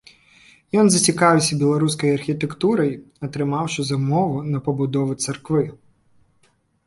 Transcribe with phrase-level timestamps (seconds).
[0.83, 2.89] Ён зацікавіўся беларускай архітэктурай,
[3.29, 5.63] атрымаўшы замову на пабудову царквы.